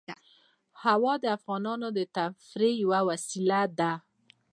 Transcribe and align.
هوا 0.83 1.13
د 1.23 1.25
افغانانو 1.37 1.87
د 1.97 1.99
تفریح 2.17 2.75
یوه 2.83 2.99
وسیله 3.09 3.61
ده. 3.79 3.93